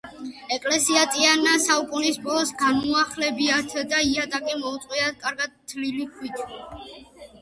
[0.55, 6.43] ეკლესია წინა საუკუნის ბოლოს განუახლებიათ და იატაკი მოუწყვიათ კარგად თლილი ქვით.